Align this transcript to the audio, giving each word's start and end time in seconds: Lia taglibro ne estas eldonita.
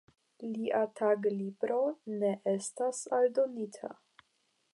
Lia 0.53 0.79
taglibro 1.01 1.77
ne 2.23 2.33
estas 2.57 3.05
eldonita. 3.19 3.97